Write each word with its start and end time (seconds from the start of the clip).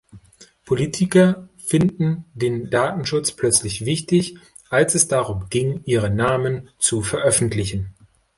Politiker 0.65 1.47
finden 1.57 2.25
den 2.33 2.71
Datenschutz 2.71 3.33
plötzlich 3.33 3.85
wichtig, 3.85 4.35
als 4.71 4.95
es 4.95 5.07
darum 5.07 5.45
ging, 5.51 5.81
ihre 5.85 6.09
Namen 6.09 6.69
zu 6.79 7.03
veröffentlichen. 7.03 7.93